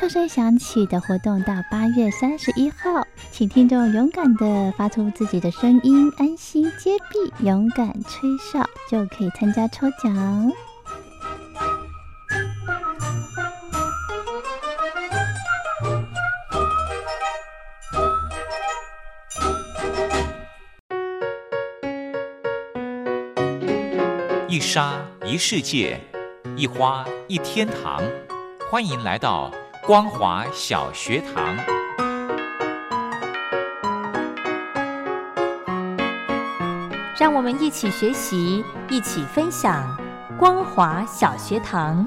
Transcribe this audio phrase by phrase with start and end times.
[0.00, 10.50] 哨声响起的活动到八月三十一号，请听众勇敢的发出自己的声音，安心接币，勇敢吹哨，就可以参加抽奖。
[24.48, 26.00] 一沙一世界，
[26.56, 28.02] 一花一天堂，
[28.70, 29.52] 欢迎来到。
[29.82, 31.56] 光华小学堂，
[37.18, 39.96] 让我们一起学习，一起分享。
[40.38, 42.06] 光华小学堂。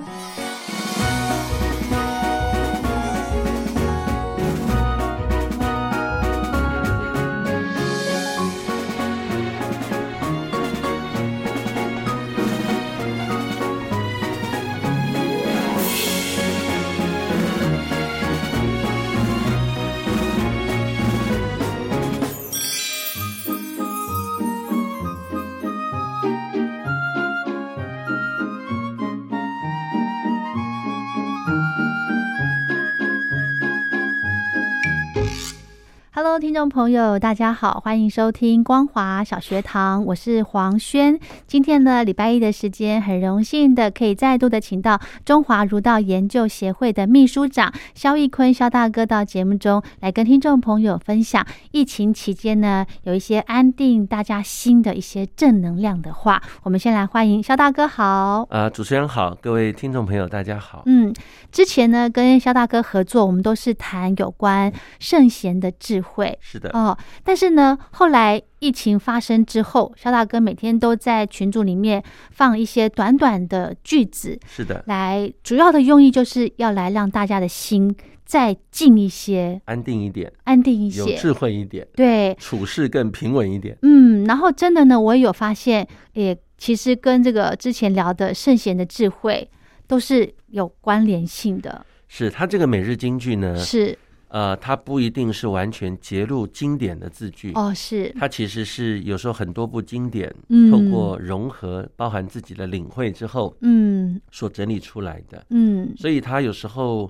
[36.39, 41.19] 听众朋友，大家好，欢迎收听光华小学堂，我是黄轩。
[41.45, 56.41] 今天呢，礼拜一的时间，很荣幸的可以再度的请到中华儒道研究协会的秘书长肖义坤肖大哥到节目中来跟听众朋友分享疫情期间呢有一些安定大家心的一些正能量的话。
[56.63, 60.81] 我们先来欢迎肖大哥，好呃，主持人好，各位听众朋友大家好。
[60.87, 61.13] 嗯，
[61.51, 66.22] 之前呢跟肖大哥合作，我们都是谈有关圣贤的智慧。
[66.39, 77.95] 是的哦，但是呢，后来疫情发生之后，肖大哥每天都在群组里面放一些短短的句子，是的，来主要的用意就是要来让大家的心
[78.25, 83.77] 再静一些，安定一点，安定一些，有智慧一点，对，处事更平稳一点。
[83.81, 89.49] 嗯，然后真的呢，我也有发现，也其实跟这个之前聊的圣贤的智慧
[89.87, 91.85] 都是有关联性的。
[92.07, 93.55] 是他这个每日金句呢？
[93.57, 93.97] 是。
[94.33, 97.51] 呃，它不一定是完全揭露经典的字句。
[97.53, 98.11] 哦，是。
[98.19, 107.07] 它其实是有时候很多部经典，嗯，透过融合包含自己的领会之后，嗯，所整理出来的，嗯，所以他有时候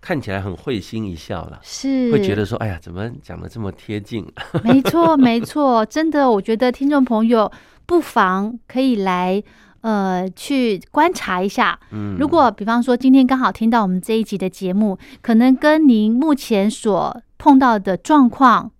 [0.00, 2.10] 看起来很会心一笑了，是。
[2.10, 4.26] 会觉得说，哎呀，怎么讲的这么贴近？
[4.64, 7.52] 没错，没错，真的，我觉得听众朋友
[7.84, 9.44] 不妨可以来。
[9.82, 11.78] 呃，去观察一下。
[11.90, 18.70] 嗯，如果比方说今天刚好听到我们这一集的节目，可能跟您目前所碰到的状况，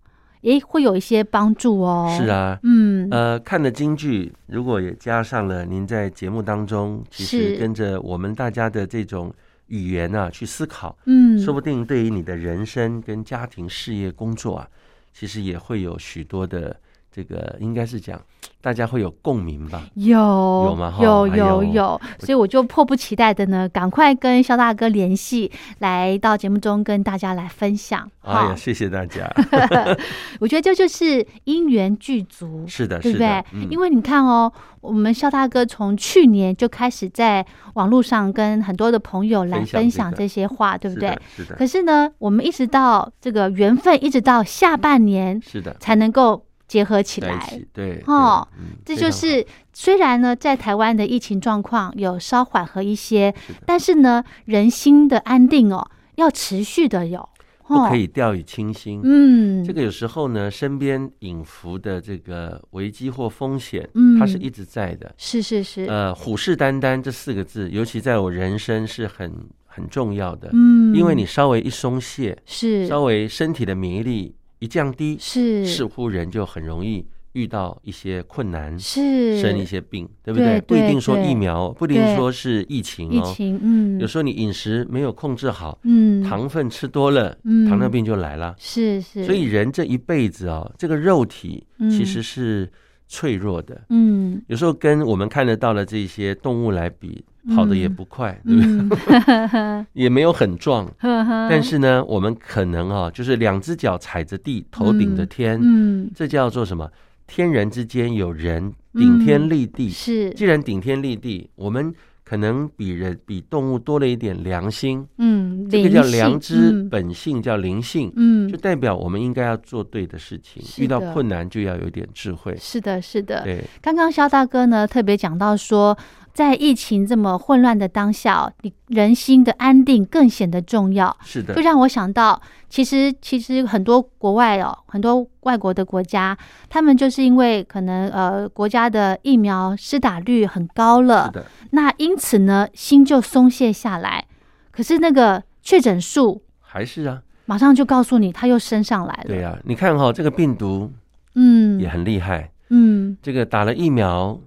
[0.42, 2.16] 诶，会有一些帮助哦。
[2.16, 9.34] 是啊，嗯，呃，看了京剧，如果也加上了您在节目当中，其实跟着我们大家的这种
[9.66, 14.68] 语言啊去思考，嗯，说不定对于你的人生跟家庭、事业、工作啊，
[15.12, 16.76] 其实也会有许多的。
[17.14, 18.18] 这个应该是讲，
[18.62, 19.82] 大家会有共鸣吧？
[19.94, 20.94] 有有吗？
[21.00, 25.50] 有有有，所以我就迫不及待的呢，赶快跟肖大哥联系，
[25.80, 28.08] 来到节目中跟大家来分享。
[28.22, 29.30] 哎呀，谢谢大家！
[30.40, 33.26] 我觉得这就是因缘具足，是的，对不对？
[33.53, 34.50] 嗯，因为你看哦，
[34.80, 37.44] 我们肖大哥从去年就开始在
[37.74, 41.18] 网络上跟很多的朋友来分享这些话，对不对？
[41.36, 41.56] 是的。
[41.56, 46.47] 可是呢，我们一直到这个缘分，一直到下半年，是的，才能够。
[46.72, 48.48] 结合起来，对，哦，
[48.83, 53.34] 这就是虽然呢，在台湾的疫情状况有稍缓和一些，
[53.66, 57.28] 但是呢，人心的安定哦，要持续的有，
[57.69, 59.03] 不可以掉以轻心。
[59.04, 65.15] 嗯，这个有时候呢，身边隐伏的这个危机或风险，嗯，它是一直在的。
[65.18, 69.30] 是是是，呃，虎视眈眈这四个字，尤其在我人生是很
[69.66, 70.48] 很重要的。
[70.54, 74.34] 嗯，因为你稍微一松懈，是稍微身体的免疫力。
[74.62, 75.66] 一降低，是。
[75.66, 79.41] 似乎人就很容易遇到一些困难，是。
[79.41, 80.60] 生一些病，对不对？
[80.60, 83.32] 不一定说疫苗，不一定说是疫情疫哦。
[83.34, 86.22] 情，嗯，有时候你饮食没有控制好，嗯。
[86.22, 87.68] 糖分吃多了，嗯。
[87.68, 88.54] 糖尿病就来了。
[88.56, 91.91] 是是，所以人这一辈子哦，这个肉体嗯。
[91.91, 92.70] 其实是
[93.12, 94.41] 脆弱的，嗯。
[94.47, 97.22] 有时候跟我们看得到的这些动物来比，
[97.54, 98.62] 跑得也不快，对不
[98.97, 99.20] 对？
[99.53, 106.10] 嗯， 也没有很壮，但是呢，我们可能啊、就是两只脚踩着地，头顶着天，嗯。
[106.14, 106.91] 这叫做什么？
[107.26, 109.91] 天人之间有人顶天立地。
[109.91, 110.30] 是。
[110.30, 111.94] 既然顶天立地，我们
[112.32, 120.62] 可能比人比动物多了一点良心，嗯，这个叫良知，嗯本性叫灵性，嗯就代表我们应该要做对的事情。
[120.82, 122.56] 遇到困难就要有点智慧。
[122.58, 123.42] 是的，是的。
[123.42, 125.94] 对，刚刚肖大哥呢特别讲到说，
[126.32, 131.14] 在疫情这么混乱的当下，你人心的安定更显得重要。
[131.22, 131.54] 是的。
[131.54, 132.40] 就，让我想到，
[132.70, 136.36] 其实其实很多国外哦，很多外国的国家，
[136.70, 144.24] 他们就是因为可能呃国家的疫苗施打率很高是了，的，那因此呢心就松懈下来。
[144.70, 149.24] 可是那个确诊数还是啊，马上就告诉你，它又升上来了。
[149.26, 150.90] 对呀、你看哈、这个病毒
[151.34, 151.78] 嗯。
[151.78, 153.18] 也很厉害，嗯。
[153.20, 154.40] 这个打了疫苗，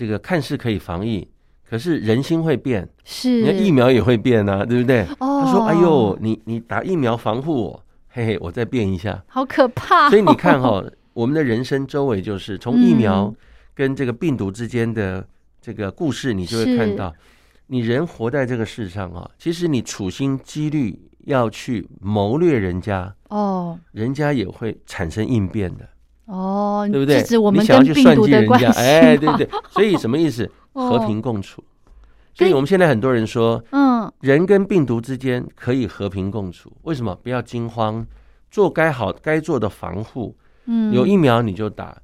[0.00, 1.28] 这个看似可以防疫，
[1.68, 3.42] 可是人心会变，是。
[3.42, 5.02] 你看疫苗也会变啊，对不对？
[5.18, 9.22] 哦，他说：“哎呦，你你打疫苗防护我，嘿嘿，我再变一下。
[9.28, 10.82] 好可怕、”所以你看哈、
[11.12, 13.36] 我们的人生周围就是从疫苗嗯。
[13.74, 15.22] 跟这个病毒之间的
[15.60, 17.14] 这个故事，你就会看到，
[17.66, 23.78] 你人活在这个世上啊，其实你处心积虑要去谋略人家，哦。
[23.92, 25.86] 人家也会产生应变的，
[26.30, 27.36] 哦，对不对？
[27.38, 29.48] 我们你想要去算计人家，哎，对对？
[29.68, 30.48] 所以什么意思？
[30.72, 31.62] 哦和平共处。
[32.32, 37.14] 所以我们现在很多人说，嗯人跟病毒之间可以和平共处，为什么？
[37.16, 38.06] 不要惊慌，
[38.50, 40.36] 做该好该做的防护。
[40.66, 41.96] 嗯，有疫苗你就打，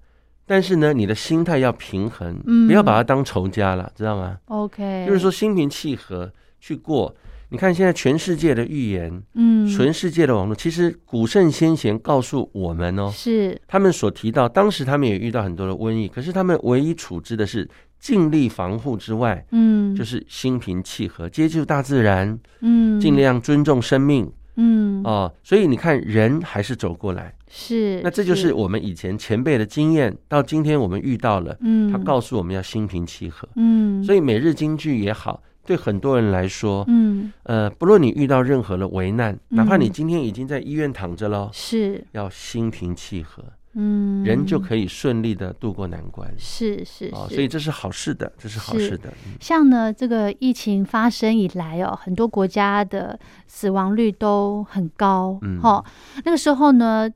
[0.44, 6.30] 但是呢，你的心态要平衡，嗯不要把它当仇家了，知道吗？OK，就是说心平气和
[6.60, 7.14] 去过。
[7.48, 9.66] 你看现在全世界的预言，嗯。
[9.66, 13.60] 全世界的网络，其实古圣先贤告诉我们哦，是。
[13.66, 19.94] 他们所提到，当时他们也遇到很多的瘟疫，可是他们唯一处置的是尽力防护之外，嗯。
[19.94, 23.00] 就是心平气和，接触大自然，嗯。
[23.00, 25.02] 尽量尊重生命嗯。
[25.04, 25.32] 哦。
[25.42, 31.92] 所以你看，人还是走过来，是，那这就是我们以前前辈的经验，到今天我们遇到了，嗯。
[31.92, 33.48] 他告诉我们要心平气和。
[33.56, 37.32] 嗯，所以每日京剧也好，对很多人来说，嗯。
[37.42, 42.04] 呃，不论你遇到任何的危难，哪怕你嗯今天已经在医院躺着了，是。
[42.12, 43.42] 要心平气和，
[43.74, 44.24] 嗯。
[44.24, 46.32] 人就可以顺利的度过难关。
[46.38, 49.10] 是是所以这是好事的，这是好事的。
[49.26, 49.34] 嗯。
[49.40, 55.60] 像呢，这个疫情发生以来哦，很多国家的死亡率都很高，嗯。
[55.60, 55.84] 哈、
[56.24, 57.10] 那个时候呢，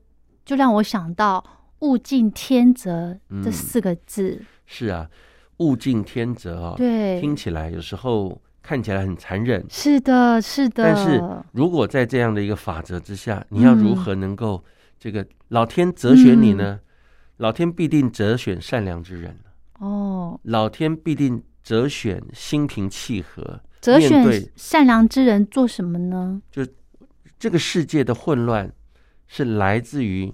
[0.45, 1.43] 就让我想到
[1.79, 3.51] “物竞天择”这嗯。
[3.51, 5.07] 四个字，是啊，
[5.61, 11.21] 物竞天择啊，对，听起来有时候看起来很残忍，是的，是的，但是
[11.51, 14.63] 如果在这样的一个法则之下，你要如嗯何能够
[14.99, 16.79] 这个老天择选你呢？
[17.37, 19.39] 老天必定择选善良之人，
[19.79, 23.61] 哦，老天必定择选心平气和。
[23.81, 26.41] 择选善良之人做什么呢？
[26.51, 26.65] 就
[27.39, 28.71] 这个世界的混乱
[29.27, 30.31] 是来自于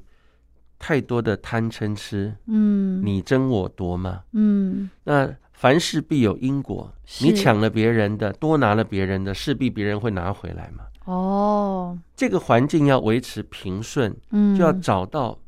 [0.80, 4.22] 太多的贪嗔痴，嗯，你争我夺嘛。
[4.34, 4.90] 嗯。
[5.04, 6.92] 那凡事必有因果，
[7.22, 10.84] 你抢了别人的，多拿了别人的，势必别人会拿回来嘛。
[11.06, 15.40] 哦，这个环境要维持平顺，嗯，就要找到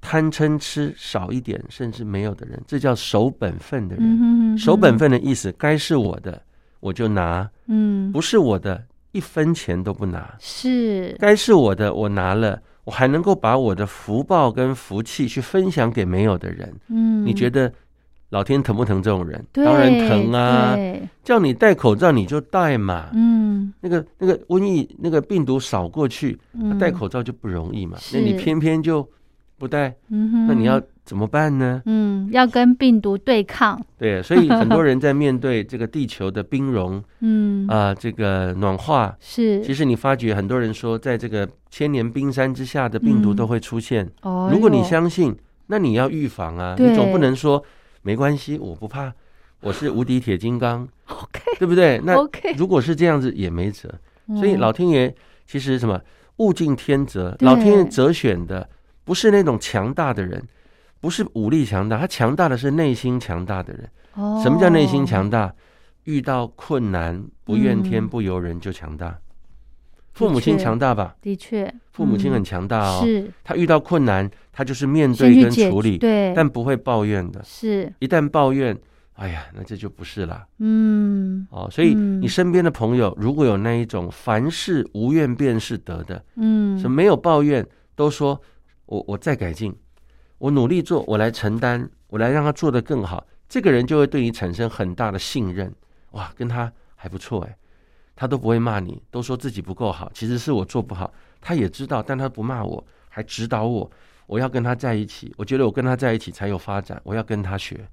[0.00, 4.04] 贪嗔痴少一点甚至没有的人，这叫守本分的人。
[4.04, 4.58] 嗯哼哼。
[4.58, 6.40] 守本，分的意思，该是我的
[6.80, 10.34] 我就拿，嗯，不是我的一分钱都不拿。
[10.40, 16.74] 是，该是我的我拿了，我还能够把我的福报跟福气去分享给没有的人。
[16.88, 17.72] 嗯，你觉得
[18.30, 19.44] 老天疼不疼这种人？
[19.52, 20.74] 当然疼啊！
[20.74, 23.10] 对叫你戴口罩你就戴嘛。
[23.12, 27.98] 嗯，那个那个瘟疫那个病毒扫过去，嗯戴口罩就不容易嘛。
[28.12, 29.08] 那你偏偏就
[29.58, 31.82] 不戴，嗯哼，那你要怎么办呢？
[31.86, 43.36] 嗯，要跟病毒对抗，对，所以很多 人在面对这个地球的冰融嗯，啊、这个暖化，是，其实你发觉很多人说，在这个千年冰山之下的病毒嗯。
[43.36, 44.08] 都会出现。
[44.22, 46.90] 哦如果你相信，那你要预防啊，对。
[46.90, 47.62] 你总不能说
[48.02, 49.12] 没关系，我不怕，
[49.60, 51.40] 我是无敌铁金刚， OK。
[51.58, 52.00] 对不对？
[52.04, 53.88] 那 OK，如果是这样子也没辙，
[54.36, 55.14] 所以嗯老天爷
[55.46, 56.00] 其实什么
[56.38, 58.68] 物竞天择，老天爷择选的
[59.04, 60.42] 不是那种强大的人，
[61.02, 63.90] 不是武力强大，他强大的是内心强大的人。
[64.14, 65.52] 哦什么叫内心强大？
[66.04, 69.18] 遇到困难不怨天嗯不由人就强大。
[70.12, 71.16] 父母亲强大吧？
[71.20, 77.42] 的确，父母亲很嗯强大哦，是他遇到困难，他就是面对跟处理，对，但不会抱怨的。
[77.42, 78.78] 是一旦抱怨，
[79.14, 80.46] 哎呀，那这就不是啦。
[80.58, 87.66] 嗯哦，所以嗯你身边的朋友如果有那一种凡事无怨便是得的，嗯是没有抱怨，
[87.96, 88.40] 都说
[88.86, 89.74] 我我再改进，
[90.42, 95.72] 我努力做，我来承担，我来让他做得更好，这个人就会对你产生很大的信任。
[96.10, 97.56] 哇，跟他还不错哎，
[98.16, 103.88] 他都不会骂你，都说自己不够好，其实是我做不好，他也知道，但他不骂我，还指导我，
[104.26, 107.88] 我要跟他在一起，我觉得我跟他在一起才有发展，我要跟他学，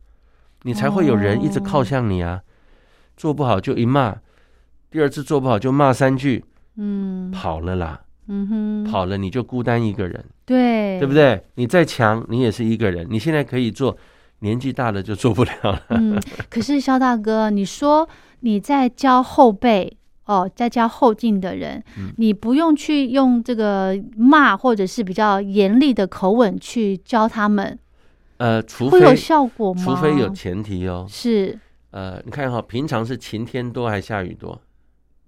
[0.63, 2.41] 你才会有人一直靠向你啊。
[3.15, 4.17] 做不好就一骂，
[4.89, 6.43] 第二次做不好就骂三句，
[6.77, 8.01] 嗯跑了啦。
[8.31, 11.13] 嗯哼，跑了你就孤单一个人，对对不？
[11.13, 11.43] 对？
[11.55, 13.05] 你再强，你也是一个人。
[13.09, 13.98] 你现在可以做，
[14.39, 15.81] 年纪大了就做不了了。
[15.89, 18.07] 嗯，可是肖大哥，你说
[18.41, 27.77] 你在教后辈哦，在教后进的人，嗯你不用去用这个骂或者是比较严厉的口吻去教他们，
[28.38, 29.83] 呃，除会有效果吗？
[29.83, 31.05] 除非有前提哦。
[31.09, 31.57] 是
[31.91, 34.62] 呃，你看哈，平常是晴天多还下雨多？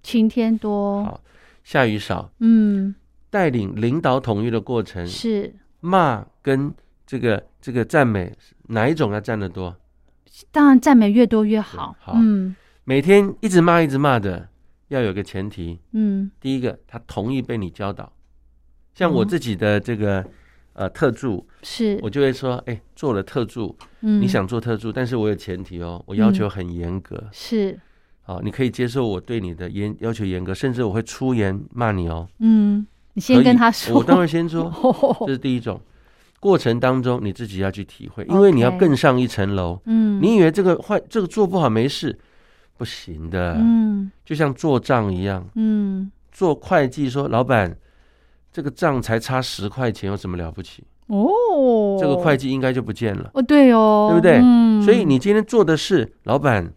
[0.03, 1.21] 晴天多，好，
[1.63, 2.31] 下雨少。
[2.39, 2.95] 嗯，
[3.29, 5.53] 带领领导统一的过程，是。
[5.79, 6.73] 骂跟
[7.07, 8.31] 这个这个赞美
[8.67, 9.75] 哪一种要占得多？
[10.51, 12.13] 当然赞美越多越好，好。
[12.15, 12.55] 嗯。
[12.83, 14.49] 每天一直骂一直骂的，
[14.87, 15.79] 要有个前提。
[15.91, 16.29] 嗯。
[16.39, 18.11] 第一个，他同意被你教导。
[18.93, 20.25] 像我哦自己的这个
[20.73, 24.21] 呃特助，是，我就会说，哎，做了特助，嗯。
[24.21, 27.23] 你想做特助，但是我有前提哦，我要求很严格。
[27.31, 27.79] 是，
[28.31, 32.27] 好，你可以接受我对你的严要求严格，甚至我会出言骂你哦。
[32.39, 35.79] 嗯，你先跟他说，我当然先说， 哦这是第一种。
[36.39, 39.79] 过程当中你自己要去体会，因为你要更上一层楼。
[39.85, 42.17] 嗯，你以为这个坏这个做不好没事，
[42.77, 43.55] 不行的。
[43.59, 47.77] 嗯就像做账一样，嗯做会计说老板，
[48.51, 50.83] 这个账才差十块钱，有什么了不起？
[51.07, 53.29] 哦，这个会计应该就不见了。
[53.33, 56.73] 哦对哦，对不对嗯，所以你今天做的事老板，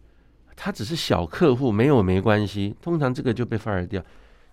[0.55, 4.01] 他只是小客户，没有没关系，通常这个就被 fire 掉。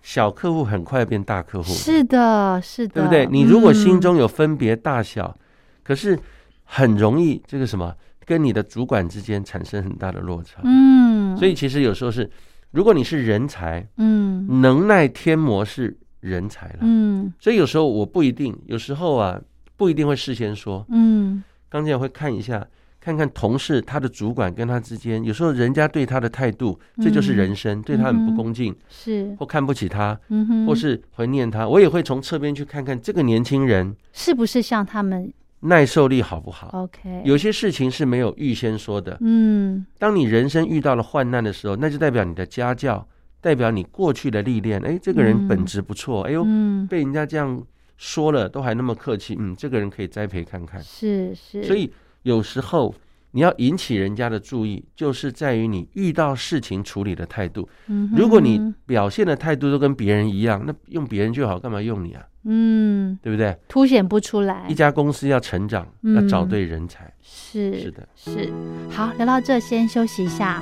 [0.01, 3.25] 小客户很快变大客户，是的，是的，对不对？
[3.25, 5.33] 你如果心嗯中有分别大小，
[5.81, 6.19] 可是
[6.65, 7.95] 很容易这个什么，
[8.25, 10.59] 跟你的主管之间产生很大的落差。
[10.65, 12.29] 嗯，所以其实有时候是，
[12.71, 16.79] 如果你是人才，嗯能耐天魔是人才了。
[16.81, 19.39] 嗯所以有时候我不一定，有时候啊
[19.77, 20.85] 不一定会事先说。
[20.89, 22.67] 嗯刚才会看一下，
[23.03, 31.67] 看看同事他的主管跟他之间，有时候人家对他的态度，这就是人生，对他很不恭敬，是，或看不起他，嗯哼，或是怀念他。
[31.67, 36.69] 我也会从侧边去看看这个年轻人是不是像他们耐受力好不好。
[36.71, 37.23] OK？
[37.25, 39.17] 有些事情是没有预先说的。
[39.19, 43.05] 嗯当你人生遇到了患难的时候，那就代表你的家教，
[43.41, 44.79] 代表你过去的历练。
[44.85, 46.21] 哎，这个人嗯本质不错。
[46.21, 47.61] 哎呦，嗯被人家这样
[47.97, 49.35] 说了，都还那么客气。
[49.37, 50.81] 嗯，这个人可以栽培看看。
[50.81, 51.91] 是是，所以
[52.23, 52.93] 有时候
[53.31, 57.67] 你要引起人家的注意，就是在于你遇到事情处理的态度。
[57.87, 62.23] 嗯如果你表现的态度都跟别人一样，那用别人就好，干嘛用你啊？
[62.45, 63.57] 嗯对不对？
[63.67, 67.11] 凸显不出来一，家公司要成长，嗯要找对人才。
[67.21, 68.51] 是是的，是，
[68.89, 70.61] 好，聊到这先休息一下。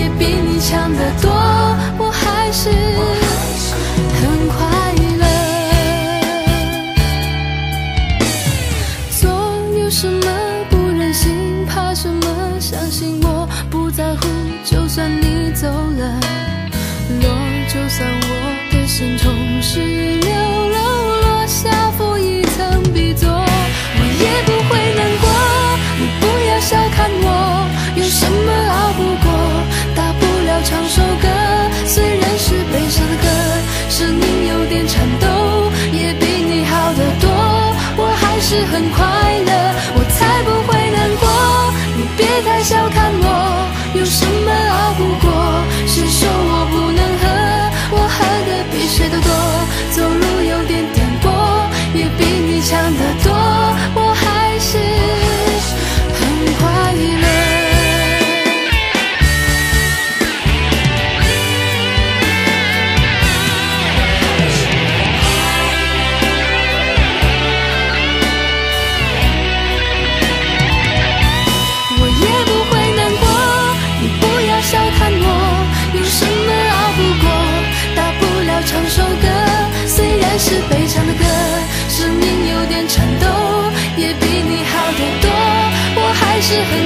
[0.00, 1.30] 也比你强得多。
[1.98, 2.70] 我还是
[4.18, 4.89] 很快
[86.52, 86.79] 我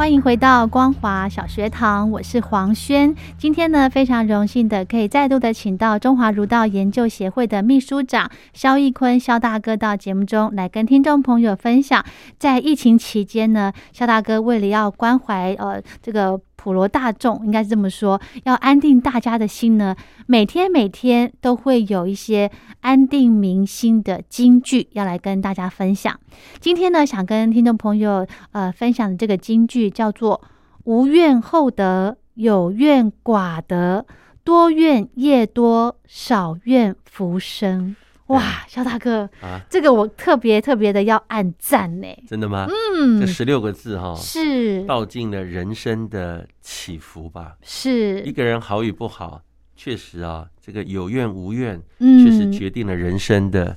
[0.00, 3.14] 欢迎回到光华小学堂，我是黄轩。
[3.36, 12.02] 今天呢，非常荣幸的可以再度的请到中华儒道研究协会的秘书长肖义坤肖大哥到节目中来跟听众朋友分享，
[12.38, 16.40] 在疫情期间呢，肖大哥为了要关怀呃这个。
[16.62, 22.50] 普罗大众应该是这么说，要安定大家的心呢，每天每天都会有一些
[22.82, 26.20] 安定民心的金句要来跟大家分享。
[26.60, 30.42] 今天呢，想跟听众朋友呃分享的这个金句叫做
[30.84, 34.04] “无怨厚德，有怨寡德，
[34.44, 37.96] 多怨业多，少怨福生”。
[38.30, 42.06] 哇，肖大哥，啊，这个我特别特别的要按赞呢。
[42.28, 42.68] 真的吗？
[42.94, 47.56] 嗯这，十六个字哈、是道尽了人生的起伏吧。
[47.62, 49.42] 是一，个人好与不好，
[49.74, 53.76] 确实啊，这个有怨无怨，嗯确实决定了人生的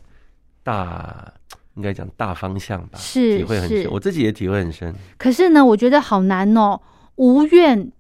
[0.62, 1.34] 大，
[1.74, 3.00] 应该讲大方向吧。
[3.00, 4.94] 是体会很深，我自己也体会很深。
[5.18, 6.80] 可是呢，我觉得好难哦。
[7.16, 7.92] 无怨，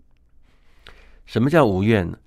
[1.25, 2.17] 什么叫无怨呢？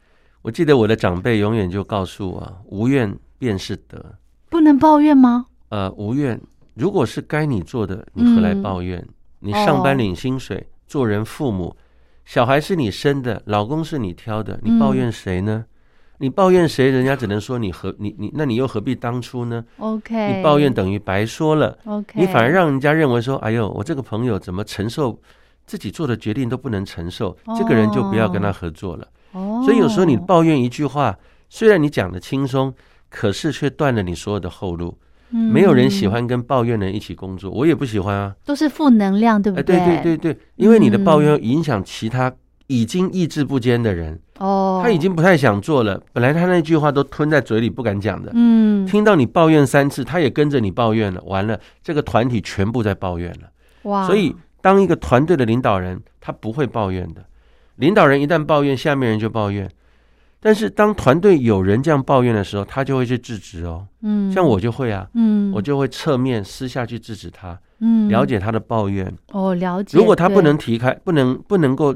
[0.43, 4.15] 我记得我的长辈永远就告诉我，无怨便是德。
[4.49, 5.47] 不能抱怨吗？
[5.69, 6.41] 呃，无怨，
[6.75, 9.07] 如果是该你做的，你何来嗯抱怨？
[9.41, 11.77] 你上班哦领薪水，做人父母，
[12.25, 15.65] 小孩是你生的，老公是你挑的，你抱嗯怨谁呢？
[16.19, 16.91] 你抱怨谁？
[16.91, 25.21] 人家只能说你何你你，那你又何必当初呢？OK，你抱怨等于白说了，OK，你反而让人家认为说，哎呦，我这个朋友怎么承受
[25.67, 29.07] 自己做的决定都不能承受，这个人就不要跟他合作了。
[29.33, 31.15] 哦，所以有时候你抱怨一句话，
[31.51, 32.73] 虽然你讲的轻松，
[33.17, 34.99] 可是却断了你所有的后路。
[35.31, 38.35] 没有人喜嗯，欢跟抱怨的人一起工作，我也不喜欢啊。
[38.45, 42.33] 都是负能量，对不哎，对对对对，因为你的抱怨影响其他
[42.67, 46.01] 已经意志不坚的人，哦，他已经不太想做了。
[46.13, 51.21] 本来他那句话都吞在嘴里不敢讲的，嗯，听到你抱怨三次，他也跟着你抱怨了。
[51.25, 53.49] 完了，这个团体全部在抱怨了。
[53.83, 57.25] 哇，所以，当一个团队的领导人，他不会抱怨的。
[57.77, 59.69] 领导人一旦抱怨，下面人就抱怨。
[60.47, 63.85] 但是，当团队有人这样抱怨的时候，他就会去制止哦。
[64.03, 69.13] 嗯，像我就会啊，嗯，我就会侧面私下去制止他，嗯了解他的抱怨。
[69.33, 69.99] 哦，了解。
[69.99, 71.93] 如果他不能提开，不能不能够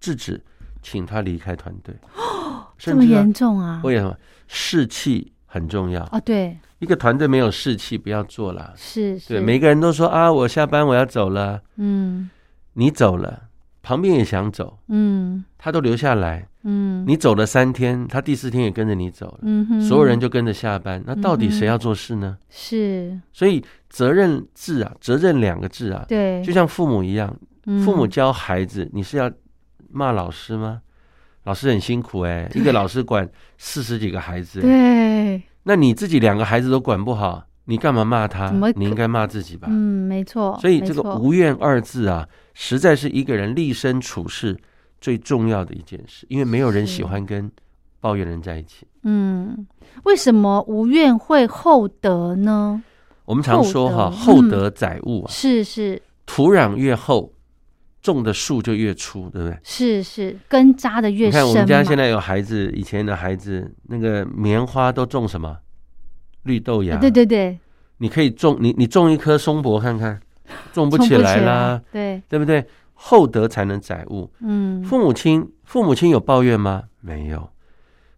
[0.00, 0.42] 制止，
[0.82, 1.94] 请他离开团队。
[2.16, 4.12] 哦 这么严重啊，为什么
[4.48, 6.02] 士气很重要？
[6.10, 8.72] 哦，对，一个团队没有士气，不要做了。
[8.76, 12.28] 是，是对，每个人都说啊，我下班我要走了，嗯
[12.72, 13.44] 你走了，
[13.82, 16.48] 旁边也想走，嗯他都留下来。
[16.64, 21.02] 嗯，你走了三天，他第四天也跟着你走了，嗯哼，所有人就跟着下班。
[21.06, 22.36] 那到底谁要做事呢？
[22.48, 29.30] 是所以责任制啊，责任两个字啊，对，就像父母一样，嗯父母教孩子，你是要
[29.90, 30.80] 骂老师吗？
[31.44, 38.50] 老师很辛苦哎、一个老师管四十几个孩子、对，那你自己两个孩子都管不好，你干嘛骂他？
[38.74, 39.68] 你应该骂自己吧。
[39.70, 44.56] 嗯，没错，所以这个无怨二字啊，实在是一个人立身处世
[45.04, 47.52] 最重要的一件事，因为没有人喜欢跟
[48.00, 48.86] 抱怨人在一起。
[49.02, 49.66] 嗯，
[50.04, 52.82] 为什么无怨会厚德呢？
[53.26, 57.30] 我们常说哈，厚德厚德载物啊，是是土壤越厚，
[58.00, 59.58] 种的树就越粗，对不对？
[59.62, 61.32] 是是，根扎的越深。
[61.32, 65.54] 你看我们家现在有孩子，以前的孩子那个棉花都种什么？
[66.44, 66.96] 绿豆芽。
[66.96, 67.58] 啊对对对，
[67.98, 70.18] 你可以种你你种一棵松柏看看，
[70.72, 72.64] 种不起来啦，，对，对不对？
[72.94, 74.30] 厚德才能载物。
[74.40, 76.84] 嗯，父母亲父母亲有抱怨吗？
[77.00, 77.50] 没有，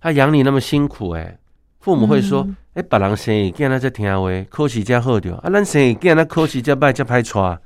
[0.01, 1.39] 他养你那么辛苦、哎，
[1.81, 7.59] 父母会说，嗯哎，别人生意见他在听话，考试加好掉啊，咱生意见他考试加败加拍错。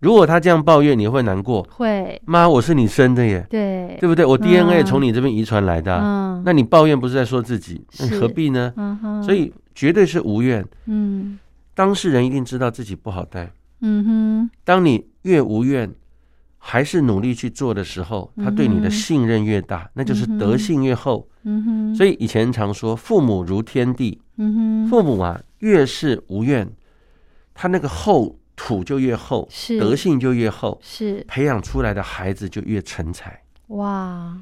[0.00, 1.66] 如果他这样抱怨，你会难过？
[1.70, 4.24] 会，妈，我是你生的耶，对，对不对？
[4.24, 7.84] 我 DNA 嗯从你这边遗传来的啊、嗯，那你抱怨不是在说自己？
[7.98, 8.72] 那你何必呢？
[8.76, 10.64] 嗯，所以绝对是无怨。
[10.86, 11.38] 嗯
[11.74, 13.50] 当事人一定知道自己不好带。
[13.80, 15.92] 嗯哼，当你越无怨，
[16.58, 21.26] 还是努力去做的时候，他对你的信任越大，那就是德性越厚。
[21.44, 26.68] 嗯哼，所以以前常说，父母如天地，嗯哼，父母啊越是无怨，
[27.54, 29.78] 他那个厚土就越厚，是。
[29.78, 31.24] 德性就越厚，是。
[31.26, 33.40] 培养出来的孩子就越成才。
[33.68, 34.36] 哇，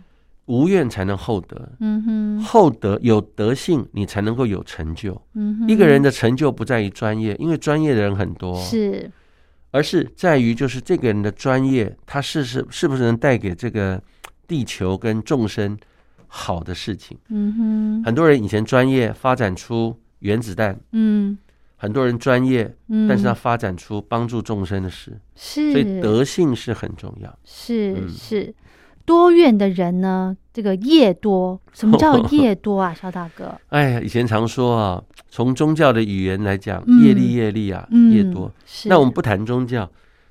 [0.46, 5.20] 无怨才能厚德，嗯哼，厚德有德性，你才能够有成就。
[5.34, 9.10] 嗯哼，一个人的成就不在于专业，因为专业的人很多，是
[9.76, 14.02] 而是在于就是这个人的专业，他是是是不是能带给这个
[14.48, 15.76] 地球跟众生
[16.26, 17.18] 好的事情。
[17.28, 17.54] 嗯
[18.00, 21.36] 哼，很多人以前专业发展出原子弹，嗯。
[21.78, 27.38] 很多人专业，嗯，但是他发展出帮助众生的事，是，所以德性是很重要。
[27.44, 28.08] 是嗯。
[28.08, 28.54] 是。
[29.04, 31.60] 多怨的人呢，这个业多。
[31.74, 33.54] 什么叫 业多啊，肖大哥？
[33.68, 38.50] 哎呀，以前常说啊，从宗教的语言来讲，嗯业力业力啊，嗯，业多。
[38.64, 38.88] 是。
[38.88, 39.86] 那我们不谈宗教，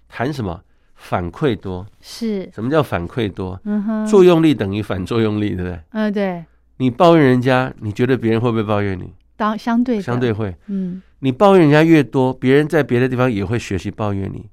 [0.10, 0.60] 谈什么？
[0.96, 1.86] 反馈多。
[2.02, 3.60] 是，什么叫反馈多？
[3.66, 5.80] 嗯哼，作用力等于反作用力，对不对？
[5.92, 6.44] 嗯对，
[6.78, 9.14] 你抱怨人家，你觉得别人会不会抱怨你？
[9.38, 10.56] 当相对的相对会。
[10.66, 14.50] 嗯，你抱怨人家越多，别人在别的地方也会学习抱怨你。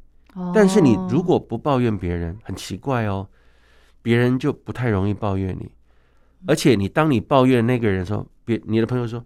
[0.54, 3.26] 但是你如哦果不抱怨别人，很奇怪哦，
[4.03, 5.71] 别人就不太容易抱怨你。
[6.47, 9.25] 而且你当你抱怨那个人的时候，别你的朋友说，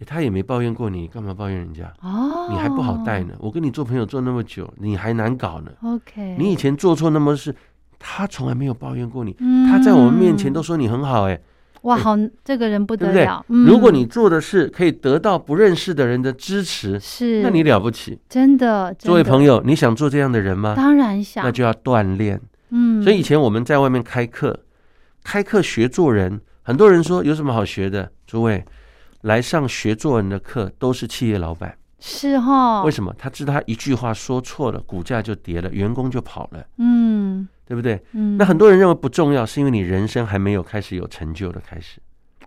[0.00, 1.90] 诶他也没抱怨过你，干嘛抱怨人家？
[2.02, 3.34] 哦，你还不好带呢。
[3.38, 5.70] 我跟你做朋友做那么久，你还难搞呢。
[5.82, 7.54] OK，你以前做错那么事，
[7.98, 11.40] 他从来没有抱怨过你，嗯他在我们面前都说你很好，哎，
[11.82, 13.42] 哇，哎好，这个人不得了。？
[13.48, 18.18] 嗯如果你做的事可以得到不认识的人的支持，是，那你了不起。
[18.28, 20.74] 真的，友，作为朋友，你想做这样的人吗？
[20.76, 22.38] 当然想，那就要锻炼。
[22.72, 24.58] 嗯，所以以前我们在外面开课，
[25.22, 28.10] 开课学做人，很多人说有什么好学的？
[28.26, 28.64] 诸位
[29.20, 33.14] 来上学做人的课都是企业老板，是哈，为什么？
[33.18, 38.02] 他知道他一句话说错了，股价就跌了，员工就跑了，嗯对不对？
[38.12, 42.00] 嗯，那很多人认为不重要，是因为你人生还没有开始有成就的开始。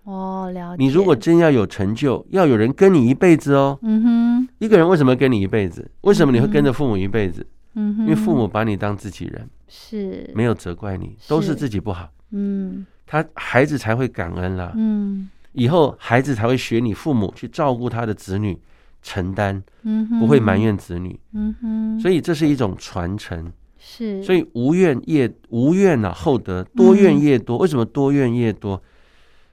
[0.04, 3.80] 哦了解，你如果真要有成就，要有人跟你一辈子哦。
[3.82, 5.90] 嗯哼一个人为什么跟你一辈子？
[6.02, 7.42] 为什么你会跟着父母一辈子？
[7.42, 14.74] 嗯哼，因为父母把你当自己人，是没有责怪你，都是是自己不好，嗯他孩子才会感恩啦。
[14.76, 18.60] 嗯以后孩子才会学你父母去照顾他的子女，
[19.02, 21.18] 承担，嗯哼，不会埋，怨子女。
[21.34, 23.52] 嗯哼，所以这是一种传承。
[23.78, 27.58] 是，所以无怨业无怨啊，厚德多怨业嗯多。
[27.58, 28.82] 为什么多怨越多？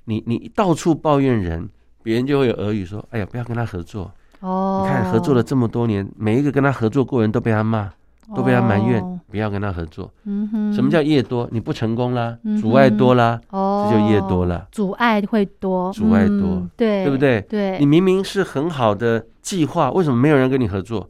[0.06, 1.68] 你你到处抱怨人，
[2.02, 4.10] 别人就会有耳语说：“哎呀，不要跟他合作。
[4.40, 7.92] 哦，你看合作了这么多年，每一个跟他合作过人都被他骂，
[8.34, 10.12] 都被他埋怨哦，不要跟他合作。
[10.24, 11.48] 嗯哼，什么叫业多？
[11.50, 14.66] 你不成功啦嗯，阻碍多啦，哦，这就业多了。
[14.70, 21.08] 阻碍会多，阻碍多嗯对，对不对对，你明明是很好的计划，为什么没有人跟你合作？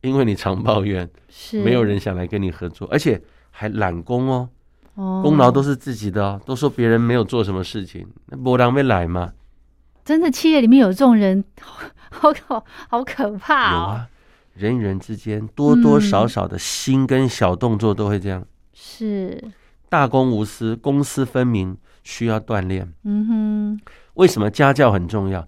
[0.00, 4.48] 因为你常抱怨，是没有人想来跟你合作，而且还揽功哦，
[4.96, 9.32] 哦功劳都是自己的哦，都说别人没有做什么事情，那波浪没来嘛？
[10.04, 11.42] 真的企业里面有这种人，
[12.10, 14.08] 好可好可怕哦，有啊，
[14.54, 19.42] 人与人之间多多嗯少少的心跟小动作都会这样，是，
[19.88, 22.92] 大公无私，公私分明，需要锻炼。
[23.04, 23.80] 嗯哼，
[24.14, 25.46] 为什么家教很重要？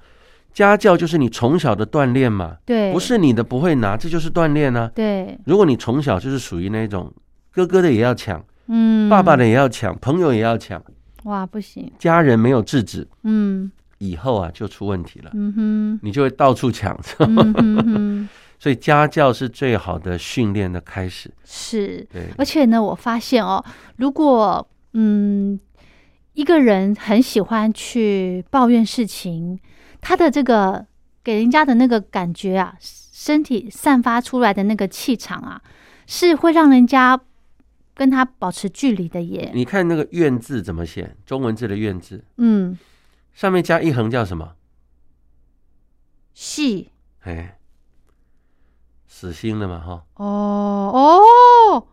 [0.53, 4.91] 家教就是你从小的锻炼嘛，对，不是你的不会拿，这就是锻炼啊。
[4.95, 7.13] 对，如果你从小就是属于那种
[7.53, 10.83] 哥哥的也要抢，嗯，爸爸的也要抢，朋友也要抢，
[11.25, 13.71] 哇，不行，家人没有制止，嗯。
[13.99, 16.95] 以后啊就出问题了，嗯哼，你就会到处抢。
[17.19, 21.31] 嗯哼哼，所以家教是最好的训练的开始。
[21.45, 23.65] 是，对，而且呢，我发现哦，
[23.97, 25.59] 如果嗯
[26.33, 29.59] 一个人很喜欢去抱怨事情，
[30.01, 30.87] 他的这个
[31.23, 35.63] 给人家的那个感觉啊，身体散发出来的那个气场啊，
[36.07, 37.19] 是会让人家
[37.95, 39.51] 跟他保持距离的耶。
[39.55, 41.17] 你看那个“怨”字怎么写？
[41.25, 42.77] 中文字的“怨”字嗯，
[43.33, 44.55] 上面加一横叫什么？
[46.35, 46.91] 细
[47.23, 47.56] 哎，
[49.19, 50.03] 死心了嘛，哈。
[50.17, 51.87] 哦哦。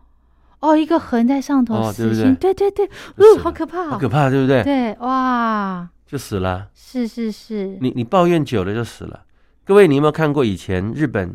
[0.60, 4.62] 哦，一个横在上头，死心，对对对，嗯，好可怕、哦，好可怕，对不对？
[4.62, 6.68] 对，哇，就死了。
[6.74, 9.24] 是是是，你你抱怨久了就死了。
[9.64, 11.34] 各位，你有没有看过以前日本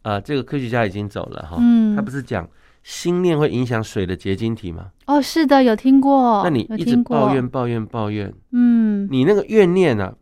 [0.00, 1.94] 啊、这个科学家已经走了哈，嗯。
[1.94, 2.48] 他不是讲
[2.82, 4.86] 心念会影响水的结晶体吗？
[5.06, 10.14] 哦，是的，有听过，那你一直抱怨抱怨抱怨，嗯，你那个怨念啊，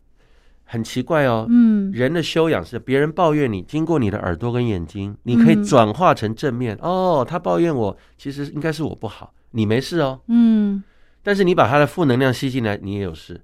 [0.69, 1.47] 很奇怪哦。
[1.49, 6.79] 嗯人的修养是别人抱怨你，经过你的耳朵跟眼睛，你可以嗯转化成正面。
[6.81, 10.21] 哦，他抱怨我，其实应该是我不好，你没事哦。
[10.29, 10.83] 嗯
[11.23, 13.41] 但是你把他的负能量吸进来，你也有事。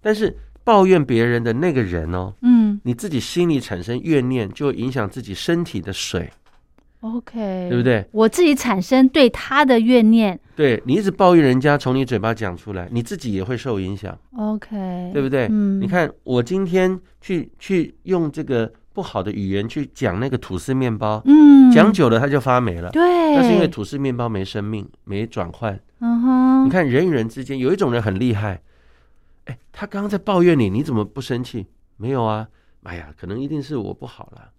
[0.00, 6.30] 但是抱怨别人的那个人哦，嗯你自己心里产生怨念，就会影响自己身体的水，
[7.04, 8.04] ，OK，对不对？
[8.12, 15.46] 我自己产生对他的怨念对你一直抱怨人家，从你嘴巴讲出来，你自己也会受影响，，OK，对不对？
[15.50, 22.90] 嗯，你看我今天去去用这个不好的语言去讲那个吐司面包，嗯，讲久了它就发霉了。
[22.90, 23.02] 对，
[23.34, 25.78] 那是因为吐司面包没生命，没转换。
[25.98, 28.60] 嗯哼，你看人与人之间有一种人很厉害，
[29.46, 31.66] 哎，他刚刚在抱怨你，你怎么不生气？
[31.96, 32.46] 没有啊，
[32.84, 34.50] 哎呀，可能一定是我不好了，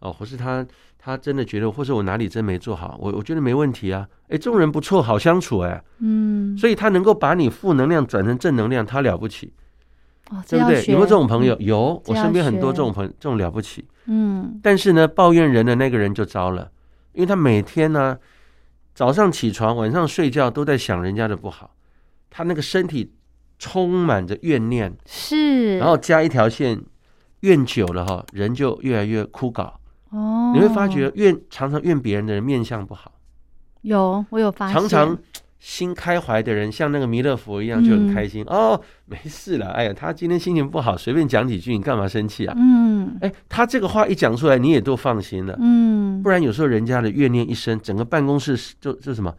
[0.00, 0.66] 哦，或是他
[0.98, 9.52] 他真的觉得，或是我哪里真没做好，我我觉得没问题啊，哎，这种人不错，好相处哎，嗯，所以他能够把你负能量转成正能量，他了不起，
[10.30, 10.84] 哦，对不对？
[10.86, 11.56] 有没有这种朋友？
[11.60, 16.70] 有，我身边很多这种朋这种了不起，嗯但是呢，抱怨人的那个人就糟了，
[17.12, 18.18] 因为他每天呢，
[18.94, 21.74] 早上起床、晚上睡觉都在想人家的不好，
[22.30, 23.12] 他那个身体
[23.58, 26.82] 充满着怨念，是，然后加一条线，
[27.40, 29.70] 怨久了哈，人就越来越枯槁。
[30.10, 33.12] 哦，你会发觉怨常常怨别人的人面相不好，
[33.82, 35.18] 有我有发现，常常
[35.58, 39.68] 心开怀的人，像那个弥勒佛一样就很开心、哦，没事了。
[39.72, 42.54] 哎呀，他今天心情不好，随便讲几句，你干嘛生气啊？
[42.56, 43.18] 嗯。
[43.20, 45.56] 哎，他这个话一讲出来，你也都放心了。
[45.60, 46.22] 嗯。
[46.22, 49.34] 不，然有时候人家的怨念一生，整个办公室就就什么？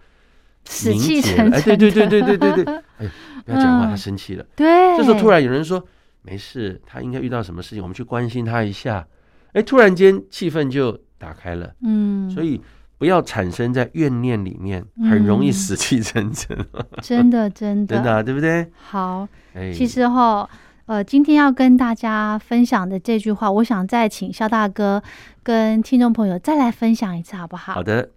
[0.66, 1.58] 死气沉沉，了。
[1.58, 3.12] 哎，对对对对对对对，哎，
[3.44, 3.90] 不要讲话，嗯。
[3.90, 4.46] 他生气了。
[4.56, 5.84] 对，这时候突然有人说
[6.22, 9.06] 没事，他应该遇到什么事情，我们去关心他一下。
[9.54, 12.62] 哎，突然间气氛就打开了，嗯，所以
[12.98, 16.58] 不要产生在怨念里面，很容易嗯死气沉沉，
[17.02, 18.68] 真的真的 真的啊，对不对？
[18.82, 19.28] 好。
[19.54, 20.50] 哎，其实哈，
[20.86, 25.04] 呃，今天要跟大家分享的这句话，我想再请肖大哥
[25.44, 27.74] 跟听众朋友再来分享一次，好不好？
[27.74, 28.12] 好的，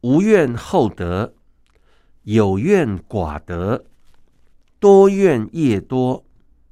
[0.00, 1.34] 无怨厚德，
[2.24, 3.84] 有怨寡德，
[4.80, 6.24] 多怨业多，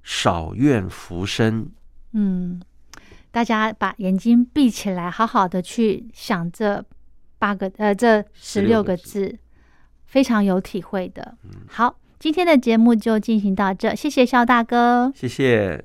[0.03, 1.69] 少怨福生。
[2.13, 2.61] 嗯，
[3.31, 6.85] 大家把眼睛闭起来，好好的去想这
[7.39, 9.39] 八个呃这十六个个字，
[10.07, 11.37] 非常有体会的。
[11.45, 15.13] 嗯好，今天的节目就进行到这，谢谢肖大哥。
[15.15, 15.85] 谢谢。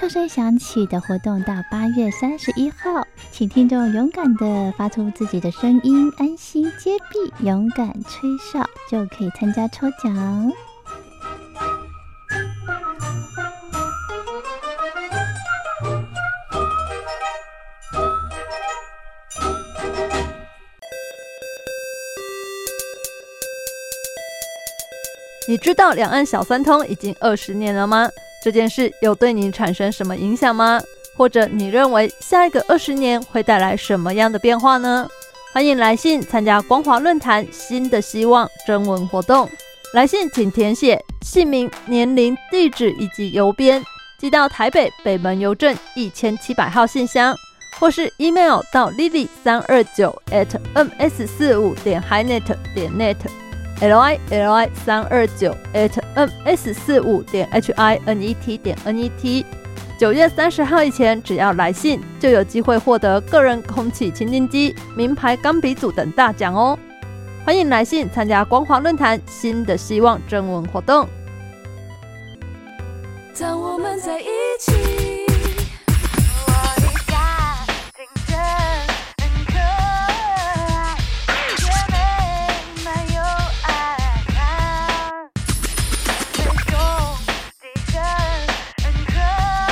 [0.00, 10.52] 哨声响起的活动到八月三十一号，请听众勇敢的发出自己的声音，安心接币，勇敢吹哨，就可以参加抽奖。
[25.48, 28.08] 你知道两岸小三通已经二十年了吗？
[28.42, 30.80] 这件事有对你产生什么影响吗？
[31.16, 35.08] 或者你认为下一个二十年会带来什么样的变化呢？
[35.52, 39.48] 欢迎来信参加光华论坛新的希望征文活动。
[39.94, 43.82] 来信请填写姓名、年龄、地址以及邮编，
[44.20, 47.34] 寄到台北北门邮政一千七百号信箱，
[47.80, 53.16] 或是 email 到 lily 三二九 at ms 四五点 hinet 点 net。
[53.80, 58.98] L i l i 三二九 at m s 四五点 h i n e t 点 n
[58.98, 59.46] e t。
[59.98, 66.78] 九月三十号以前，只要来信，就有机会获得个人空气清净机、名牌钢笔组等大奖哦！
[67.44, 71.08] 欢迎来信参加光华论坛新的希望征文活动。
[73.38, 74.26] 当我们在一
[74.58, 75.17] 起。